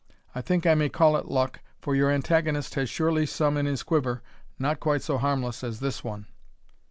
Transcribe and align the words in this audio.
I 0.33 0.41
think 0.41 0.65
I 0.65 0.73
may 0.73 0.89
call 0.89 1.15
it 1.17 1.27
luck, 1.27 1.59
for 1.79 1.93
your 1.95 2.09
antagonist 2.09 2.73
has 2.73 2.89
surely 2.89 3.27
some 3.27 3.55
in 3.55 3.67
his 3.67 3.83
quiver 3.83 4.23
not 4.57 4.79
quite 4.79 5.03
so 5.03 5.19
harmless 5.19 5.63
as 5.63 5.79
this 5.79 6.03
one. 6.03 6.25